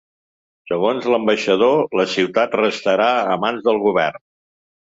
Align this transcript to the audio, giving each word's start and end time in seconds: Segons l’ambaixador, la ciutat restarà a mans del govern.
Segons 0.71 1.07
l’ambaixador, 1.15 1.77
la 2.01 2.07
ciutat 2.15 2.57
restarà 2.63 3.11
a 3.35 3.39
mans 3.45 3.65
del 3.69 3.83
govern. 3.89 4.23